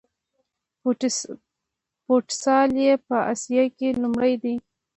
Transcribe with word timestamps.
فوټسال 2.05 2.69
یې 2.85 2.93
په 3.07 3.17
اسیا 3.31 3.63
کې 3.77 3.87
لومړی 4.01 4.33
دی. 4.43 4.55